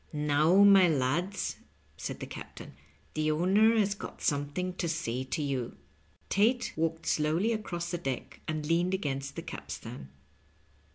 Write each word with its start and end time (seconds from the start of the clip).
"Now, 0.13 0.63
my 0.63 0.89
lads," 0.89 1.57
said 1.95 2.21
the 2.21 2.25
captain, 2.25 2.73
"the 3.13 3.29
owner 3.29 3.75
has 3.77 3.93
got 3.93 4.19
something 4.19 4.73
to 4.77 4.89
say 4.89 5.23
to 5.25 5.43
you." 5.43 5.77
Tate 6.27 6.73
walked 6.75 7.05
slowly 7.05 7.53
across 7.53 7.91
the 7.91 7.99
deck 7.99 8.39
and 8.47 8.65
leaned 8.65 8.95
against 8.95 9.35
the 9.35 9.43
capstan. 9.43 10.09